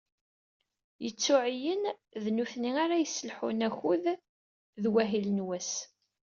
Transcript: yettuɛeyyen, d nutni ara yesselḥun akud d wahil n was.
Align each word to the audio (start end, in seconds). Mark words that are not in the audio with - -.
yettuɛeyyen, 1.03 1.83
d 2.23 2.25
nutni 2.35 2.71
ara 2.83 2.95
yesselḥun 3.01 3.65
akud 3.67 4.05
d 4.81 4.83
wahil 4.93 5.27
n 5.31 5.45
was. 5.47 5.71